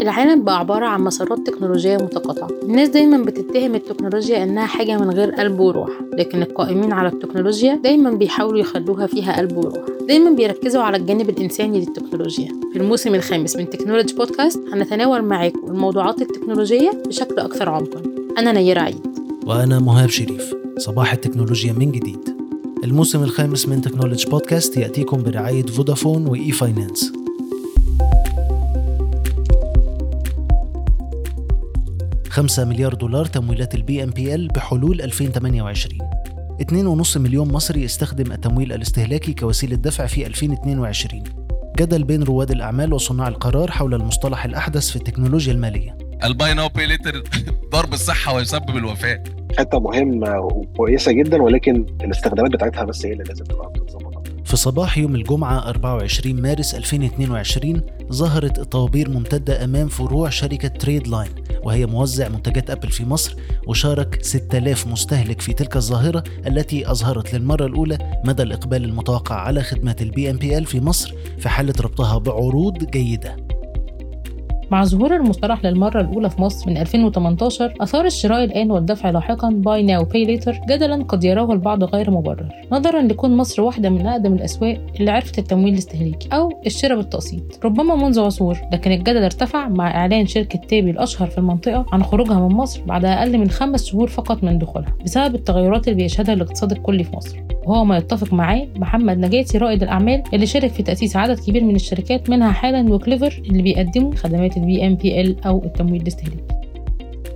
العالم 0.00 0.44
بقى 0.44 0.58
عبارة 0.58 0.86
عن 0.86 1.00
مسارات 1.00 1.38
تكنولوجية 1.46 1.96
متقاطعة. 1.96 2.48
الناس 2.62 2.88
دايما 2.88 3.24
بتتهم 3.24 3.74
التكنولوجيا 3.74 4.42
إنها 4.44 4.66
حاجة 4.66 4.98
من 4.98 5.10
غير 5.10 5.30
قلب 5.30 5.60
وروح 5.60 5.90
لكن 6.12 6.42
القائمين 6.42 6.92
على 6.92 7.08
التكنولوجيا 7.08 7.74
دايما 7.74 8.10
بيحاولوا 8.10 8.58
يخلوها 8.58 9.06
فيها 9.06 9.36
قلب 9.36 9.56
وروح. 9.56 9.84
دايما 10.08 10.30
بيركزوا 10.30 10.82
على 10.82 10.96
الجانب 10.96 11.30
الإنساني 11.30 11.80
للتكنولوجيا. 11.80 12.48
في 12.72 12.78
الموسم 12.78 13.14
الخامس 13.14 13.56
من 13.56 13.70
Technology 13.70 14.14
Podcast 14.14 14.60
هنتناول 14.72 15.22
معاكم 15.22 15.66
الموضوعات 15.68 16.22
التكنولوجية 16.22 16.90
بشكل 17.06 17.38
أكثر 17.38 17.68
عمقا. 17.68 18.02
أنا 18.38 18.52
نيرة 18.52 18.80
عيد. 18.80 19.06
وأنا 19.46 19.78
مهاب 19.78 20.08
شريف. 20.08 20.54
صباح 20.78 21.12
التكنولوجيا 21.12 21.72
من 21.72 21.92
جديد. 21.92 22.36
الموسم 22.84 23.22
الخامس 23.22 23.68
من 23.68 23.80
Technology 23.80 24.30
Podcast 24.30 24.76
يأتيكم 24.76 25.22
برعاية 25.22 25.66
Vodafone 25.66 26.26
و 26.26 26.52
e-finance 26.52 27.12
خمسة 32.36 32.64
مليار 32.64 32.94
دولار 32.94 33.24
تمويلات 33.24 33.74
ال 33.74 34.02
BNPL 34.02 34.48
بحلول 34.48 35.00
2028 35.00 35.98
2.5 37.02 37.16
مليون 37.16 37.52
مصري 37.52 37.82
يستخدم 37.82 38.32
التمويل 38.32 38.72
الاستهلاكي 38.72 39.34
كوسيلة 39.34 39.76
دفع 39.76 40.06
في 40.06 40.26
2022 40.26 41.24
جدل 41.78 42.04
بين 42.04 42.22
رواد 42.22 42.50
الأعمال 42.50 42.92
وصناع 42.92 43.28
القرار 43.28 43.70
حول 43.70 43.94
المصطلح 43.94 44.44
الأحدث 44.44 44.90
في 44.90 44.96
التكنولوجيا 44.96 45.52
المالية. 45.52 45.98
ال 46.24 46.31
buy 46.31 46.54
now 46.54 46.68
pay 46.68 46.86
later 46.86 47.22
ضار 47.72 47.85
ب 47.85 47.92
الصحة 47.92 48.34
ويسبب 48.34 48.76
الوفاة. 48.76 49.24
حتة 49.58 49.80
مهمة 49.80 50.38
وكويسة 50.40 51.12
جدا 51.12 51.42
ولكن 51.42 51.86
الاستخدامات 52.04 52.52
بتاعتها 52.52 52.84
بس 52.84 53.06
هي 53.06 53.12
اللي 53.12 53.24
لازم 53.24 53.44
تبقى 53.44 53.72
في 54.44 54.56
صباح 54.56 54.98
يوم 54.98 55.14
الجمعة 55.14 55.68
24 55.68 56.42
مارس 56.42 56.74
2022 56.74 57.82
ظهرت 58.12 58.60
طوابير 58.60 59.10
ممتدة 59.10 59.64
أمام 59.64 59.88
فروع 59.88 60.30
شركة 60.30 60.68
تريد 60.68 61.08
لاين 61.08 61.45
وهي 61.66 61.86
موزع 61.86 62.28
منتجات 62.28 62.70
أبل 62.70 62.88
في 62.88 63.04
مصر 63.04 63.36
وشارك 63.66 64.18
6000 64.22 64.86
مستهلك 64.86 65.40
في 65.40 65.52
تلك 65.52 65.76
الظاهرة 65.76 66.24
التي 66.46 66.90
أظهرت 66.90 67.34
للمرة 67.34 67.66
الأولى 67.66 68.20
مدى 68.24 68.42
الإقبال 68.42 68.84
المتوقع 68.84 69.34
على 69.34 69.62
خدمات 69.62 70.02
ال 70.02 70.30
BNPL 70.30 70.66
في 70.66 70.80
مصر 70.80 71.14
في 71.38 71.48
حالة 71.48 71.74
ربطها 71.80 72.18
بعروض 72.18 72.90
جيدة. 72.90 73.45
مع 74.70 74.84
ظهور 74.84 75.16
المصطلح 75.16 75.64
للمرة 75.64 76.00
الأولى 76.00 76.30
في 76.30 76.42
مصر 76.42 76.70
من 76.70 76.76
2018 76.76 77.74
أثار 77.80 78.04
الشراء 78.04 78.44
الآن 78.44 78.70
والدفع 78.70 79.10
لاحقا 79.10 79.50
buy 79.50 79.82
now 79.82 80.04
pay 80.04 80.24
later 80.24 80.60
جدلا 80.68 81.04
قد 81.04 81.24
يراه 81.24 81.52
البعض 81.52 81.84
غير 81.84 82.10
مبرر 82.10 82.48
نظرا 82.72 83.02
لكون 83.02 83.36
مصر 83.36 83.62
واحدة 83.62 83.90
من 83.90 84.06
أقدم 84.06 84.32
الأسواق 84.32 84.78
اللي 85.00 85.10
عرفت 85.10 85.38
التمويل 85.38 85.72
الاستهلاكي 85.72 86.28
أو 86.32 86.60
الشراء 86.66 86.96
بالتقسيط. 86.96 87.64
ربما 87.64 87.94
منذ 87.94 88.20
عصور 88.20 88.58
لكن 88.72 88.92
الجدل 88.92 89.22
ارتفع 89.24 89.68
مع 89.68 89.90
إعلان 89.90 90.26
شركة 90.26 90.58
تابي 90.58 90.90
الأشهر 90.90 91.28
في 91.28 91.38
المنطقة 91.38 91.86
عن 91.92 92.02
خروجها 92.02 92.48
من 92.48 92.54
مصر 92.54 92.82
بعد 92.82 93.04
أقل 93.04 93.38
من 93.38 93.50
خمس 93.50 93.84
شهور 93.84 94.08
فقط 94.08 94.44
من 94.44 94.58
دخولها 94.58 94.94
بسبب 95.04 95.34
التغيرات 95.34 95.88
اللي 95.88 96.02
بيشهدها 96.02 96.34
الاقتصاد 96.34 96.72
الكلي 96.72 97.04
في 97.04 97.16
مصر. 97.16 97.38
وهو 97.66 97.84
ما 97.84 97.96
يتفق 97.96 98.32
معاه 98.32 98.66
محمد 98.76 99.18
نجاتي 99.18 99.58
رائد 99.58 99.82
الأعمال 99.82 100.22
اللي 100.34 100.46
شارك 100.46 100.70
في 100.70 100.82
تأسيس 100.82 101.16
عدد 101.16 101.38
كبير 101.40 101.64
من 101.64 101.74
الشركات 101.74 102.30
منها 102.30 102.52
حالا 102.52 102.94
وكليفر 102.94 103.42
اللي 103.50 103.62
بيقدموا 103.62 104.14
خدمات 104.14 104.55
ال 104.56 104.86
BNPL 104.86 105.44
أو 105.44 105.64
التمويل 105.64 106.02
الاستهلاكي 106.02 106.56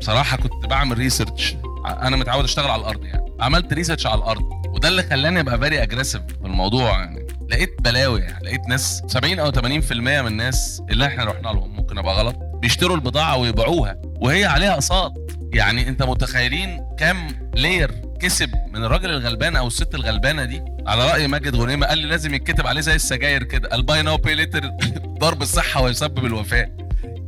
بصراحة 0.01 0.37
كنت 0.37 0.67
بعمل 0.71 0.99
research 0.99 1.57
أنا 1.87 2.17
متعود 2.17 2.45
أشتغل 2.45 2.71
على 2.71 2.81
الأرض 2.81 3.05
يعني. 3.05 3.33
عملت 3.41 3.73
research 3.73 4.07
على 4.07 4.19
الأرض. 4.19 4.43
وده 4.69 4.89
اللي 4.89 5.03
خلاني 5.03 5.41
أبقى 5.41 5.59
very 5.59 5.83
aggressive 5.83 6.23
في 6.23 6.47
الموضوع 6.47 6.91
يعني. 6.91 7.27
لقيت 7.51 7.75
بلاوي 7.81 8.21
يعني. 8.21 8.45
لقيت 8.45 8.69
ناس 8.69 9.03
70 9.07 9.39
أو 9.39 9.51
80% 9.53 9.93
من 9.93 10.27
الناس 10.27 10.83
اللي 10.91 11.07
إحنا 11.07 11.25
رحنا 11.25 11.49
لهم. 11.49 11.77
ممكن 11.77 11.99
أبقى 11.99 12.15
غلط. 12.15 12.37
بيشتروا 12.55 12.97
البضاعة 12.97 13.37
ويبيعوها. 13.37 13.97
وهي 14.05 14.45
عليها 14.45 14.75
أقساط. 14.75 15.13
يعني 15.53 15.89
أنت 15.89 16.03
متخيلين 16.03 16.87
كام 16.99 17.51
لير 17.55 17.91
كسب 18.21 18.51
من 18.73 18.85
الراجل 18.85 19.11
الغلبان 19.11 19.57
أو 19.57 19.67
الست 19.67 19.95
الغلبانة 19.95 20.45
دي؟ 20.45 20.63
على 20.87 21.11
رأي 21.11 21.27
ماجد 21.27 21.57
غنيمة 21.57 21.87
قال 21.87 21.99
لي 21.99 22.07
لازم 22.09 22.35
يتكتب 22.35 22.67
عليه 22.67 22.81
زي 22.81 22.95
السجاير 22.95 23.43
كده. 23.43 23.69
ال 23.75 23.82
buy 23.82 24.03
now 24.03 24.17
pay 24.17 24.35
later 24.35 24.71
ضار 25.21 25.35
ب 25.35 25.43
الصحة 25.43 25.83
ويسبب 25.83 26.25
الوفاة. 26.25 26.80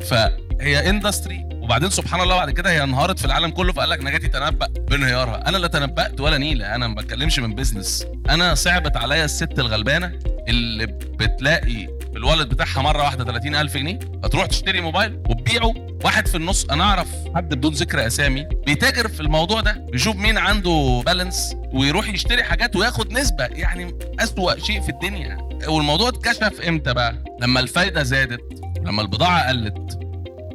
فهي 0.05 0.91
industry 0.91 1.45
وبعدين 1.53 1.91
سبحان 1.91 2.21
الله 2.21 2.37
بعد 2.37 2.51
كده 2.51 2.71
هي 2.71 2.83
انهارت 2.83 3.19
في 3.19 3.25
العالم 3.25 3.51
كله 3.51 3.73
فقال 3.73 3.91
لك 3.91 4.01
نجاتي 4.05 4.29
تنبأ 4.29 4.67
بانهيارها. 4.67 5.49
أنا 5.49 5.57
لا 5.57 5.67
تنبأت 5.69 6.21
ولا 6.21 6.39
نيلة 6.39 6.75
أنا 6.75 6.89
ما 6.89 6.95
بتكلمش 6.95 7.39
من 7.39 7.55
business 7.55 8.06
أنا 8.31 8.55
صعبت 8.55 8.97
عليا 8.97 9.25
الست 9.25 9.59
الغلبانة 9.59 10.12
اللي 10.49 10.87
بتلاقي 10.87 11.89
الوالد 12.17 12.49
بتاعها 12.49 12.83
مرة 12.83 13.03
واحدة 13.03 13.25
30000 13.25 13.77
جنيه 13.77 13.99
فتروح 14.23 14.47
تشتري 14.47 14.81
موبايل 14.81 15.19
وتبيعه. 15.29 15.75
واحد 16.05 16.27
في 16.29 16.37
النص 16.37 16.65
أنا 16.65 16.85
أعرف 16.85 17.09
حد 17.37 17.55
بدون 17.55 17.73
ذكر 17.73 18.07
أسامي 18.07 18.45
بيتاجر 18.67 19.09
في 19.09 19.21
الموضوع 19.21 19.61
ده 19.61 19.73
بيشوف 19.93 20.17
مين 20.17 20.39
عنده 20.39 21.03
balance 21.06 21.55
ويروح 21.73 22.09
يشتري 22.09 22.43
حاجات 22.43 22.77
وياخد 22.77 23.12
نسبة 23.12 23.45
يعني 23.45 23.95
أسوأ 24.21 24.59
شيء 24.59 24.81
في 24.81 24.89
الدنيا. 24.89 25.39
والموضوع 25.69 26.09
اتكشف 26.09 26.61
إمتى 26.69 26.95
بقى؟ 26.95 27.25
لما 27.41 27.61
الفايدة 27.61 28.03
زادت. 28.03 28.41
لما 28.84 29.03
البضاعة 29.03 29.48
قلت 29.48 29.98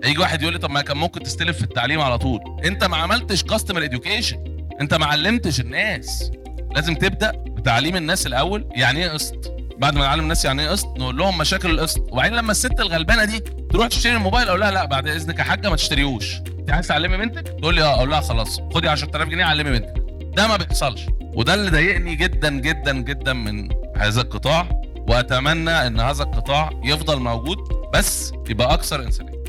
يجي 0.05 0.19
واحد 0.19 0.41
يقول 0.41 0.53
لي 0.53 0.59
طب 0.59 0.69
ما 0.71 0.81
كان 0.81 0.97
ممكن 0.97 1.23
تستلف 1.23 1.57
في 1.57 1.63
التعليم 1.63 2.01
على 2.01 2.17
طول. 2.17 2.39
انت 2.65 2.83
ما 2.83 2.97
عملتش 2.97 3.43
customer 3.43 3.83
education 3.83 4.37
انت 4.81 4.93
ما 4.93 5.05
علمتش 5.05 5.59
الناس. 5.59 6.31
لازم 6.75 6.95
تبدأ 6.95 7.31
بتعليم 7.31 7.95
الناس 7.95 8.27
الأول 8.27 8.67
يعني 8.75 9.03
إيه 9.03 9.09
قسط؟ 9.09 9.53
بعد 9.77 9.95
ما 9.95 10.05
نعلم 10.05 10.23
الناس 10.23 10.45
يعني 10.45 10.61
إيه 10.61 10.69
قسط 10.69 10.87
نقول 10.87 11.17
لهم 11.17 11.37
مشاكل 11.37 11.71
القسط. 11.71 12.13
وبعدين 12.13 12.37
لما 12.37 12.51
الست 12.51 12.79
الغلبانة 12.79 13.25
دي 13.25 13.39
تروح 13.71 13.87
تشتري 13.87 14.13
الموبايل 14.15 14.47
أقول 14.47 14.59
لها 14.59 14.71
لا 14.71 14.85
بعد 14.85 15.07
إذنك 15.07 15.39
يا 15.39 15.43
حاجة 15.43 15.69
ما 15.69 15.75
تشتريهوش. 15.75 16.35
أنت 16.59 16.71
عايز 16.71 16.87
تعلمي 16.87 17.17
بنتك؟ 17.17 17.47
تقول 17.47 17.75
لي 17.75 17.83
آه. 17.83 17.95
أقول 17.95 18.09
لها 18.09 18.21
خلاص 18.21 18.59
خدي 18.73 18.89
10000 18.89 19.27
جنيه 19.29 19.45
علمي 19.45 19.71
بنتك. 19.79 19.93
ده 20.35 20.47
ما 20.47 20.57
بيحصلش. 20.57 21.01
وده 21.21 21.53
اللي 21.53 21.71
ضايقني 21.71 22.15
جدا 22.15 22.49
جدا 22.49 22.93
جدا 22.93 23.33
من 23.33 23.69
هذا 23.97 24.21
القطاع. 24.21 24.81
وأتمنى 25.07 25.87
إن 25.87 25.99
هذا 25.99 26.23
القطاع 26.23 26.69
يفضل 26.83 27.19
موجود 27.19 27.57
بس 27.93 28.33
يبقى 28.49 28.73
أكثر 28.73 29.03
إنسانية. 29.03 29.43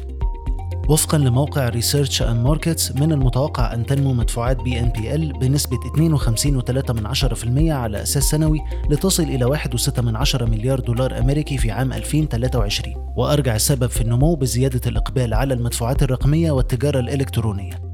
وفقا 0.89 1.19
لموقع 1.19 1.69
Research 1.69 2.23
and 2.23 2.45
Markets 2.45 2.93
من 2.93 3.13
المتوقع 3.13 3.75
أن 3.75 3.87
تنمو 3.87 4.13
مدفوعات 4.13 4.57
BNPL 4.57 5.33
بنسبة 5.33 5.77
52.3% 5.77 7.71
على 7.71 8.03
أساس 8.03 8.23
سنوي 8.23 8.61
لتصل 8.91 9.23
إلى 9.23 9.59
1.6 9.59 10.43
مليار 10.43 10.81
دولار 10.81 11.19
أمريكي 11.19 11.59
في 11.59 11.71
عام 11.71 11.93
2023 11.93 13.13
وأرجع 13.17 13.57
السبب 13.57 13.87
في 13.87 14.01
النمو 14.01 14.35
بزيادة 14.35 14.81
الإقبال 14.87 15.35
على 15.35 15.55
المدفوعات 15.55 16.03
الرقمية 16.03 16.51
والتجارة 16.51 17.01
الإلكترونية. 17.01 17.88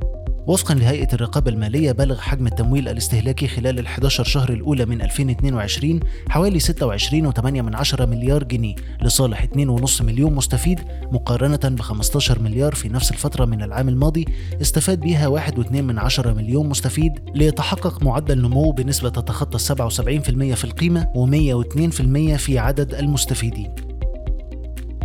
وفقا 0.47 0.75
لهيئة 0.75 1.09
الرقابة 1.13 1.51
المالية 1.51 1.93
بلغ 1.93 2.21
حجم 2.21 2.47
التمويل 2.47 2.89
الاستهلاكي 2.89 3.49
خلال 3.49 3.79
ال 3.79 3.87
11 3.87 4.25
شهر 4.25 4.53
الأولى 4.53 4.87
من 4.87 5.03
2022 5.03 6.01
حوالي 6.29 6.61
26.8 6.61 8.01
مليار 8.01 8.45
جنيه 8.45 8.75
لصالح 9.03 9.45
2.5 9.45 10.03
مليون 10.03 10.35
مستفيد 10.35 10.81
مقارنة 11.13 11.77
ب 11.77 11.81
15 11.81 12.43
مليار 12.43 12.75
في 12.75 12.89
نفس 12.89 13.11
الفترة 13.11 13.45
من 13.45 13.63
العام 13.63 13.89
الماضي. 13.89 14.25
استفاد 14.61 15.01
بها 15.01 15.51
1.2 15.51 16.27
مليون 16.27 16.69
مستفيد. 16.69 17.13
ليتحقق 17.35 18.03
معدل 18.03 18.43
نمو 18.43 18.71
بنسبة 18.71 19.09
تتخطى 19.09 19.59
77% 19.59 20.55
في 20.55 20.65
القيمة 20.65 21.07
و102% 21.15 22.37
في 22.37 22.59
عدد 22.59 22.95
المستفيدين. 22.95 23.84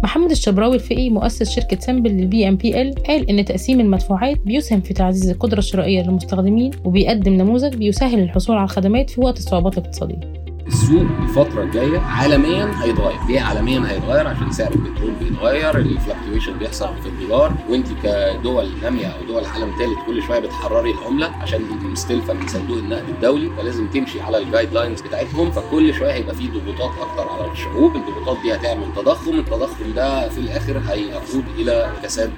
محمد 0.03 0.31
الشبراوي 0.31 0.75
الفقي 0.75 1.09
مؤسس 1.09 1.49
شركة 1.49 1.79
سامبل 1.79 2.09
لل 2.11 2.47
BNPL 2.47 2.95
قال 3.03 3.29
إن 3.29 3.45
تقسيم 3.45 3.79
المدفوعات 3.79 4.39
بيسهم 4.39 4.81
في 4.81 4.93
تعزيز 4.93 5.29
القدرة 5.29 5.59
الشرائية 5.59 6.01
للمستخدمين 6.01 6.71
وبيقدم 6.85 7.33
نموذج 7.33 7.75
بيسهل 7.75 8.19
الحصول 8.19 8.55
على 8.55 8.63
الخدمات 8.63 9.09
في 9.09 9.21
وقت 9.21 9.37
الصعوبات 9.37 9.77
الاقتصادية. 9.77 10.38
السوق 10.69 11.05
الفترة 11.21 11.63
الجاية 11.63 11.99
عالميا 11.99 12.71
هيتغير، 12.83 13.19
ليه 13.27 13.41
عالميا 13.41 13.91
هيتغير؟ 13.91 14.27
عشان 14.27 14.51
سعر 14.51 14.71
البترول 14.71 15.11
بيتغير، 15.11 15.77
ال 15.77 15.84
fluctuation 15.84 16.57
بيحصل 16.57 16.89
في 17.03 17.09
الدولار، 17.09 17.53
وانت 17.69 17.87
كدول 18.03 18.69
نامية 18.81 19.07
أو 19.07 19.25
دول 19.27 19.45
عالم 19.45 19.71
ثالث 19.79 19.97
كل 20.07 20.23
شوية 20.23 20.39
بتحرري 20.39 20.91
العملة 20.91 21.27
عشان 21.41 21.61
انت 21.71 21.83
مستلفة 21.83 22.33
من 22.33 22.47
صندوق 22.47 22.77
النقد 22.77 23.09
الدولي، 23.09 23.49
فلازم 23.57 23.87
تمشي 23.87 24.21
على 24.21 24.37
ال 24.37 24.73
guidelines 24.73 25.01
بتاعتهم، 25.01 25.51
فكل 25.51 25.93
شوية 25.93 26.13
هيبقى 26.13 26.35
في 26.35 26.47
ضغوطات 26.47 26.91
أكتر 27.01 27.29
على 27.29 27.51
الشعوب، 27.51 27.95
الضغوطات 27.95 28.37
دي 28.43 28.55
هتعمل 28.55 28.93
تضخم، 28.95 29.39
التضخم 29.39 29.93
ده 29.95 30.29
في 30.29 30.37
الآخر 30.37 30.81
هيقود 30.87 31.45
إلى 31.57 31.91
كساد 32.03 32.31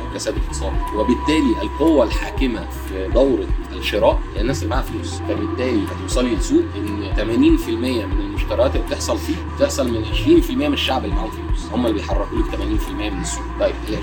أو 0.00 0.14
كساد 0.14 0.34
اقتصادي، 0.36 0.76
وبالتالي 0.96 1.62
القوة 1.62 2.04
الحاكمة 2.04 2.60
في 2.70 3.08
دورة 3.14 3.46
الشراء 3.72 4.18
هي 4.34 4.40
الناس 4.40 4.62
اللي 4.62 4.74
معاها 4.74 4.82
فلوس، 4.82 5.14
فبالتالي 5.28 5.80
هتوصلي 5.84 6.34
لسوق 6.34 6.64
إن 6.76 7.12
80% 7.16 7.73
من 7.76 8.20
المشتريات 8.20 8.76
اللي 8.76 8.86
بتحصل 8.86 9.18
فيه 9.18 9.34
بتحصل 9.56 9.90
من 9.92 10.04
20% 10.04 10.50
من 10.50 10.72
الشعب 10.72 11.04
اللي 11.04 11.14
معاهم 11.16 11.30
فلوس. 11.30 11.66
هم 11.72 11.86
اللي 11.86 11.96
بيحركوا 11.98 12.38
لك 12.38 12.44
80% 12.54 12.90
من 13.12 13.20
السوق. 13.20 13.42
طيب 13.60 13.74
ال 13.88 13.96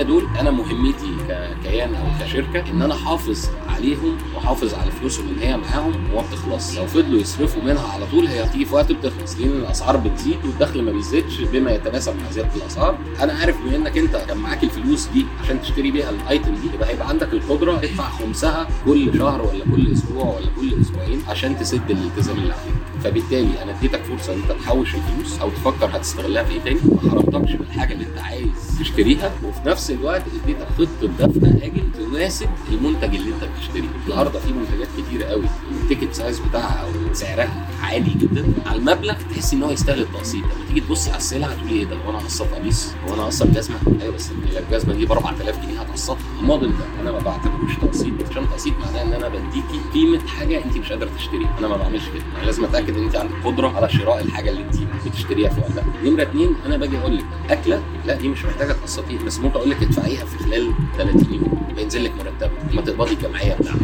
20% 0.00 0.02
دول 0.02 0.26
أنا 0.40 0.50
مهمتي 0.50 1.16
ككيان 1.28 1.94
أو 1.94 2.04
كشركة 2.26 2.70
إن 2.70 2.82
أنا 2.82 2.94
أحافظ 2.94 3.48
عليهم 3.68 4.16
وأحافظ 4.34 4.74
على 4.74 4.90
فلوسهم 4.90 5.28
إن 5.28 5.38
هي 5.38 5.56
معاهم 5.56 5.92
وما 6.12 6.22
بتخلصش 6.28 6.78
لو 6.78 6.86
فضلوا 6.86 7.20
يصرفوا 7.20 7.62
منها 7.62 7.88
على 7.92 8.06
طول 8.06 8.26
هي 8.26 8.44
هتيجي 8.44 8.64
في 8.64 8.74
وقت 8.74 8.92
بتخلص 8.92 9.36
لأن 9.38 9.50
الأسعار 9.50 9.96
بتزيد 9.96 10.38
والدخل 10.44 10.82
ما 10.82 10.92
بيزيدش 10.92 11.40
بما 11.40 11.70
يتناسب 11.70 12.16
مع 12.16 12.30
زيادة 12.30 12.54
الأسعار. 12.56 12.98
أنا 13.20 13.32
عارف 13.32 13.56
بما 13.64 13.76
إنك 13.76 13.98
أنت 13.98 14.16
كان 14.16 14.38
معاك 14.38 14.64
الفلوس 14.64 15.06
دي 15.06 15.26
عشان 15.42 15.62
تشتري 15.62 15.90
بيها 15.90 16.10
الأيتم 16.10 16.54
دي 16.54 16.74
يبقى 16.74 16.88
هيبقى 16.88 17.08
عندك 17.08 17.32
القدرة 17.32 17.76
تدفع 17.76 18.10
خمسها 18.10 18.68
كل 18.84 19.18
شهر 19.18 19.42
ولا 19.42 19.64
كل 19.76 19.92
أسبوع 19.92 20.24
ولا 20.24 20.46
كل 20.56 20.80
أسبوعين 20.80 21.22
عشان 21.28 21.58
تسد 21.58 21.90
الالتزام 21.90 22.36
اللي 22.36 22.52
عليك. 22.52 22.74
فبالتالي 23.04 23.62
أنا 23.62 23.78
اديتك 23.78 24.02
فرصة 24.04 24.32
إن 24.34 24.40
أنت 24.42 24.52
تحوش 24.62 24.94
الفلوس 24.94 25.38
أو 25.40 25.50
تفكر 25.50 25.96
هتستغلها 25.96 26.42
في 26.44 26.52
إيه 26.54 26.60
تاني 26.60 26.80
ما 26.84 27.10
حرمتكش 27.10 27.52
من 27.52 27.66
الحاجة 27.70 27.92
اللي 27.92 28.04
أنت 28.06 28.18
عايز. 28.18 28.65
تشتريها 28.78 29.32
وفي 29.44 29.60
نفس 29.68 29.90
الوقت 29.90 30.22
اديتك 30.44 30.66
خطة 30.78 31.26
دفع 31.26 31.48
أجل 31.66 31.82
تناسب 32.10 32.48
المنتج 32.72 33.14
اللي 33.14 33.34
انت 33.34 33.44
بتشتريه. 33.56 33.88
النهارده 34.06 34.38
في 34.40 34.52
منتجات 34.52 34.88
كتير 34.98 35.22
قوي 35.24 35.44
ال 35.82 35.87
ticket 35.87 36.14
size 36.14 36.38
بتاعها 36.38 36.84
أو 36.84 37.14
سعرها 37.14 37.66
عالي 37.82 38.10
جدا 38.10 38.44
على 38.66 38.78
المبلغ 38.78 39.14
تحس 39.30 39.52
إن 39.52 39.62
هو 39.62 39.70
يستاهل 39.70 40.00
التقسيط. 40.00 40.42
لما 40.44 40.66
تيجي 40.68 40.80
تبص 40.80 41.08
على 41.08 41.16
السلعه 41.16 41.54
تقول 41.54 41.68
إيه 41.68 41.84
ده؟ 41.84 41.96
هو 41.96 42.10
أنا 42.10 42.18
اقسط 42.18 42.46
قميص؟ 42.54 42.92
هو 43.08 43.14
أنا 43.14 43.22
اقسط 43.22 43.46
جزمة؟ 43.46 43.76
أيوه 44.02 44.14
بس 44.14 44.30
الجزمه 44.70 44.94
دي 44.94 45.06
ب 45.06 45.12
4000 45.12 45.62
جنيه 45.66 45.80
هتقسطها. 45.80 46.18
الموديل 46.40 46.68
ده 46.68 46.84
أنا 47.02 47.12
ما 47.12 47.18
بعتبروش 47.18 47.76
تقسيط. 47.82 48.12
عشان 48.30 48.48
تقسيط 48.50 48.74
معناه 48.86 49.02
إن 49.02 49.12
أنا 49.12 49.28
بديكي 49.28 49.80
قيمة 49.94 50.26
حاجة 50.26 50.64
أنت 50.64 50.76
مش 50.76 50.92
قادرة 50.92 51.10
تشتريها. 51.18 51.56
أنا 51.58 51.68
ما 51.68 51.76
بعملش 51.76 52.04
كده. 52.14 52.22
أنا 52.38 52.46
لازم 52.46 52.64
أتأكد 52.64 52.96
إن 52.96 53.04
أنت 53.04 53.16
عندك 53.16 53.34
قدرة 53.44 53.68
على 53.76 53.88
شراء 53.88 54.20
الحاجة 54.22 54.50
اللي 54.50 54.62
أنت 54.62 54.76
بتشتريها 55.06 55.48
في 55.48 55.60
وقتها. 55.60 55.84
نمره 56.04 56.22
اثنين 56.22 56.54
أنا 56.66 56.76
باجي 56.76 56.98
أقول 56.98 57.16
لك 57.16 57.24
أكلة؟ 57.50 57.82
لا 58.06 58.14
دي 58.14 58.28
مش 58.28 58.44
محتاجة 58.44 58.65
تقسطيها 58.72 59.22
بس 59.22 59.38
ممكن 59.38 59.56
أقول 59.56 59.70
لك 59.70 59.82
ادفعيها 59.82 60.24
في 60.24 60.38
خلال 60.38 60.72
30 60.98 61.34
يوم. 61.34 61.72
بينزل 61.76 62.04
لك 62.04 62.12
مرتبك 62.14 62.72
لما 62.72 62.82
تقبضي 62.82 63.12
الجمعية 63.12 63.54
بتاعتك. 63.54 63.80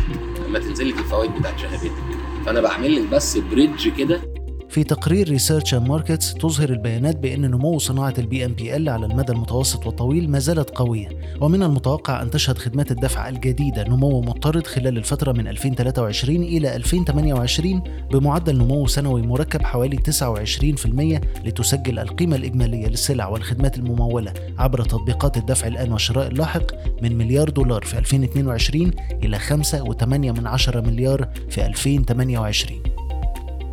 لما 0.46 0.58
تنزل 0.58 0.88
لك 0.88 0.98
الفوائد 0.98 1.30
بتاعت 1.30 1.58
شهادتك. 1.58 1.92
فأنا 2.46 2.60
بعمل 2.60 2.96
لك 2.96 3.08
بس 3.08 3.38
bridge 3.38 3.88
كده 3.88 4.20
في 4.72 4.84
تقرير 4.84 5.28
Research 5.28 5.74
and 5.74 5.88
Markets 5.88 6.34
تظهر 6.34 6.70
البيانات 6.70 7.16
بأن 7.16 7.50
نمو 7.50 7.78
صناعة 7.78 8.14
ال 8.18 8.44
BNPL 8.44 8.88
على 8.88 9.06
المدى 9.06 9.32
المتوسط 9.32 9.86
والطويل 9.86 10.30
ما 10.30 10.38
زالت 10.38 10.70
قوية 10.70 11.08
ومن 11.40 11.62
المتوقع 11.62 12.22
أن 12.22 12.30
تشهد 12.30 12.58
خدمات 12.58 12.90
الدفع 12.90 13.28
الجديدة 13.28 13.84
نمو 13.88 14.20
مضطرد 14.20 14.66
خلال 14.66 14.98
الفترة 14.98 15.32
من 15.32 15.48
2023 15.48 16.36
إلى 16.36 16.76
2028 16.76 17.82
بمعدل 18.12 18.58
نمو 18.58 18.86
سنوي 18.86 19.22
مركب 19.22 19.62
حوالي 19.62 19.96
29% 19.96 21.44
لتسجل 21.44 21.98
القيمة 21.98 22.36
الإجمالية 22.36 22.86
للسلع 22.86 23.28
والخدمات 23.28 23.78
الممولة 23.78 24.32
عبر 24.58 24.84
تطبيقات 24.84 25.36
الدفع 25.36 25.66
الآن 25.66 25.92
والشراء 25.92 26.26
اللاحق 26.26 26.72
من 27.02 27.18
مليار 27.18 27.50
دولار 27.50 27.82
في 27.82 27.98
2022 27.98 28.90
إلى 29.24 29.38
5.8 29.38 30.04
مليار 30.76 31.28
في 31.50 31.66
2028 31.66 32.91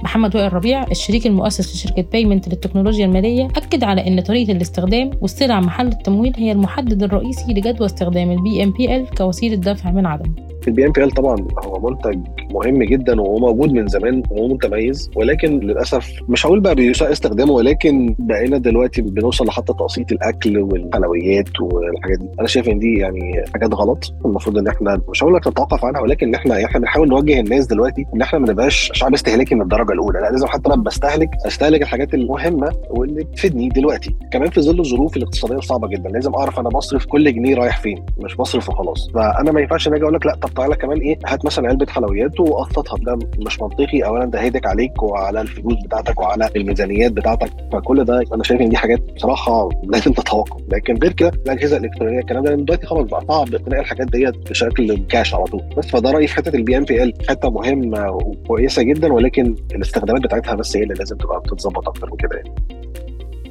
محمد 0.03 0.35
وائل 0.35 0.53
ربيع 0.53 0.83
الشريك 0.83 1.27
المؤسس 1.27 1.75
لشركة 1.75 2.01
بايمنت 2.11 2.49
للتكنولوجيا 2.49 3.05
المالية 3.05 3.45
أكد 3.45 3.83
على 3.83 4.07
أن 4.07 4.21
طريقة 4.21 4.51
الاستخدام 4.51 5.11
والسلع 5.21 5.59
محل 5.59 5.87
التمويل 5.87 6.33
هي 6.37 6.51
المحدد 6.51 7.03
الرئيسي 7.03 7.53
لجدوى 7.53 7.85
استخدام 7.85 8.31
ال 8.31 8.63
BNPL 8.63 9.09
كوسيلة 9.09 9.55
دفع 9.55 9.91
من 9.91 10.05
عدم. 10.05 10.35
ال 10.67 10.85
BNPL 10.85 11.11
طبعا 11.11 11.47
هو 11.65 11.89
منتج 11.89 12.19
مهم 12.53 12.83
جدا 12.83 13.21
وهو 13.21 13.37
موجود 13.39 13.71
من 13.71 13.87
زمان 13.87 14.23
وهو 14.31 14.47
متميز 14.47 15.09
ولكن 15.15 15.59
للأسف 15.59 16.09
مش 16.29 16.45
هقول 16.45 16.59
بقى 16.59 16.75
بيساء 16.75 17.11
استخدامه 17.11 17.51
ولكن 17.53 18.15
بقينا 18.19 18.57
دلوقتي 18.57 19.01
بنوصل 19.01 19.45
لحتى 19.45 19.73
تقسيط 19.73 20.11
الأكل 20.11 20.57
والحلويات 20.57 21.59
والحاجات 21.61 22.19
دي. 22.19 22.27
أنا 22.39 22.47
شايف 22.47 22.69
إن 22.69 22.79
دي 22.79 22.93
يعني 22.97 23.43
حاجات 23.53 23.73
غلط 23.73 24.13
المفروض 24.25 24.57
إن 24.57 24.67
إحنا 24.67 25.01
مش 25.09 25.23
هقول 25.23 25.35
لك 25.35 25.47
نتوقف 25.47 25.85
عنها 25.85 26.01
ولكن 26.01 26.27
إن 26.27 26.35
إحنا 26.35 26.65
إحنا 26.65 26.79
بنحاول 26.79 27.07
نوجه 27.09 27.39
الناس 27.39 27.67
دلوقتي 27.67 28.05
إن 28.15 28.21
إحنا 28.21 28.39
ما 28.39 28.51
نبقاش 28.51 28.91
شعب 28.93 29.13
استهلاكي 29.13 29.55
من 29.55 29.61
الدرجة 29.61 29.91
الأولى. 29.93 30.19
لا 30.19 30.31
لازم 30.31 30.47
حتى 30.47 30.73
أنا 30.73 30.83
بستهلك 30.83 31.29
أستهلك 31.47 31.81
الحاجات 31.81 32.13
المهمة 32.13 32.71
واللي 32.89 33.23
تفيدني 33.23 33.69
دلوقتي. 33.69 34.15
كمان 34.31 34.49
في 34.49 34.61
ظل 34.61 34.79
الظروف 34.79 35.17
الاقتصادية 35.17 35.55
الصعبه 35.57 35.87
جدا 35.87 36.09
لازم 36.09 36.35
أعرف 36.35 36.59
أنا 36.59 36.69
بصرف 36.69 37.05
كل 37.05 37.33
جنيه 37.33 37.55
رايح 37.55 37.77
فين 37.81 38.05
مش 38.23 38.35
بصرف 38.35 38.69
وخلاص. 38.69 39.09
فأنا 39.13 39.51
ما 39.51 39.61
ينفعش 39.61 39.87
أجي 39.87 40.03
أقول 40.03 40.13
لك 40.13 40.25
لا 40.25 40.35
طب 40.49 40.53
تعالى 40.55 40.75
كمان 40.75 40.97
إيه 40.99 41.17
هات 41.25 41.45
مثلا 41.45 41.67
علبة 41.67 41.85
حلويات 41.85 42.39
وقسطها 42.39 42.97
ده 42.97 43.19
مش 43.45 43.61
منطقي. 43.61 44.03
اولا 44.05 44.25
ده 44.25 44.41
هيدك 44.41 44.67
عليك 44.67 45.03
وعلى 45.03 45.41
الفلوس 45.41 45.75
بتاعتك 45.85 46.19
وعلى 46.19 46.49
الميزانيات 46.55 47.11
بتاعتك. 47.11 47.49
فكل 47.73 48.03
ده 48.05 48.23
أنا 48.33 48.43
شايف 48.43 48.61
إن 48.61 48.69
دي 48.69 48.77
حاجات 48.77 48.99
بصراحة 49.15 49.69
لازم 49.83 50.13
تتوقف. 50.13 50.61
لكن 50.69 50.97
غير 50.97 51.11
كده 51.13 51.29
الأجهزة 51.45 51.77
الإلكترونية 51.77 52.19
الكلام 52.19 52.43
ده 52.43 52.55
دلوقتي 52.55 52.87
خلاص 52.87 53.05
بقى 53.07 53.21
صعب 53.27 53.47
تلاقي 53.49 53.81
الحاجات 53.81 54.07
ديت 54.07 54.49
بشكل 54.49 54.97
كاش 55.09 55.33
على 55.35 55.43
طول. 55.45 55.61
بس 55.77 55.87
فده 55.87 56.11
رأيي 56.11 56.27
في 56.27 56.35
حتة 56.35 56.55
ال 56.55 56.77
BNPL 56.77 57.13
حتة 57.29 57.49
مهمة 57.49 58.09
وكويسة 58.11 58.81
جدا 58.83 59.13
ولكن 59.13 59.55
الاستخدامات 59.75 60.21
بتاعتها 60.23 60.55
بس 60.55 60.77
هي 60.77 60.83
اللي 60.83 60.93
لازم 60.93 61.17
تبقى 61.17 61.39
بتتظبط 61.39 61.87
أكتر 61.87 62.09
من 62.11 62.17
كده 62.17 62.35
يعني. 62.37 62.53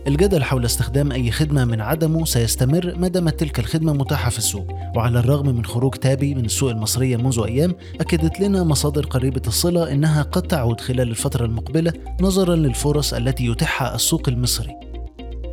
الجدل 0.08 0.44
حول 0.44 0.64
استخدام 0.64 1.12
أي 1.12 1.30
خدمة 1.30 1.64
من 1.64 1.80
عدمه 1.80 2.24
سيستمر 2.24 2.94
ما 2.96 3.08
دامت 3.08 3.40
تلك 3.40 3.58
الخدمة 3.58 3.92
متاحة 3.92 4.30
في 4.30 4.38
السوق، 4.38 4.66
وعلى 4.96 5.18
الرغم 5.18 5.46
من 5.46 5.64
خروج 5.64 5.94
تابي 5.94 6.34
من 6.34 6.44
السوق 6.44 6.70
المصرية 6.70 7.16
منذ 7.16 7.40
أيام، 7.46 7.74
أكدت 8.00 8.40
لنا 8.40 8.64
مصادر 8.64 9.06
قريبة 9.06 9.42
الصلة 9.46 9.92
إنها 9.92 10.22
قد 10.22 10.42
تعود 10.42 10.80
خلال 10.80 11.10
الفترة 11.10 11.44
المقبلة 11.44 11.92
نظرا 12.20 12.56
للفرص 12.56 13.14
التي 13.14 13.46
يتيحها 13.46 13.94
السوق 13.94 14.28
المصري. 14.28 14.87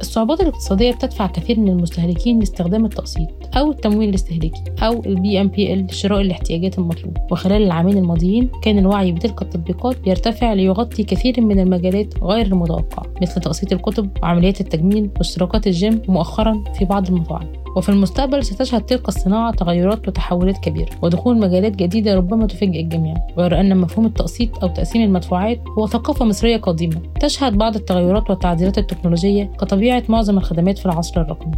الصعوبات 0.01 0.41
الاقتصادية 0.41 0.91
بتدفع 0.91 1.27
كثير 1.27 1.59
من 1.59 1.69
المستهلكين 1.69 2.39
لاستخدام 2.39 2.85
التقسيط 2.85 3.27
أو 3.57 3.71
التمويل 3.71 4.09
الاستهلاكي 4.09 4.63
أو 4.79 5.03
ال 5.05 5.41
BNPL 5.41 5.85
لشراء 5.85 6.21
الاحتياجات 6.21 6.79
المطلوبة. 6.79 7.21
وخلال 7.31 7.63
العامين 7.63 7.97
الماضيين 7.97 8.49
كان 8.61 8.79
الوعي 8.79 9.11
بتلك 9.11 9.41
التطبيقات 9.41 9.99
بيرتفع 9.99 10.53
ليغطي 10.53 11.03
كثير 11.03 11.41
من 11.41 11.59
المجالات 11.59 12.23
غير 12.23 12.45
المتوقعة 12.45 13.05
مثل 13.21 13.41
تقسيط 13.41 13.73
الكتب 13.73 14.09
وعمليات 14.23 14.61
التجميل 14.61 15.09
واشتراكات 15.17 15.67
الجيم 15.67 16.01
ومؤخرا 16.07 16.63
في 16.79 16.85
بعض 16.85 17.07
المطاعم. 17.07 17.64
وفي 17.75 17.89
المستقبل 17.89 18.43
ستشهد 18.43 18.81
تلك 18.81 19.07
الصناعة 19.07 19.55
تغيرات 19.55 20.07
وتحولات 20.07 20.57
كبيرة 20.57 20.89
ودخول 21.01 21.39
مجالات 21.39 21.75
جديدة 21.75 22.15
ربما 22.15 22.47
تفاجئ 22.47 22.79
الجميع. 22.79 23.15
غير 23.37 23.59
أن 23.59 23.77
مفهوم 23.77 24.05
التقسيط 24.05 24.63
أو 24.63 24.67
تقسيم 24.67 25.01
المدفوعات 25.01 25.59
هو 25.77 25.87
ثقافة 25.87 26.25
مصرية 26.25 26.57
قديمة. 26.57 27.01
تشهد 27.21 27.57
بعض 27.57 27.75
التغيرات 27.75 28.29
والتعديلات 28.29 28.77
التكنولوجية 28.77 29.43
كطبيعة 29.43 30.03
معظم 30.09 30.37
الخدمات 30.37 30.77
في 30.77 30.85
العصر 30.85 31.21
الرقمي. 31.21 31.55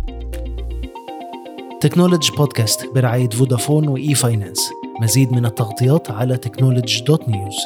Technology 1.81 2.31
Podcast 2.38 2.89
برعاية 2.96 3.30
فودافون 3.30 3.88
و 3.88 4.13
e-finance. 4.13 4.69
مزيد 5.02 5.31
من 5.31 5.46
التغطيات 5.46 6.12
على 6.12 6.38
Technology 6.38 7.04
dot 7.04 7.30
news. 7.30 7.57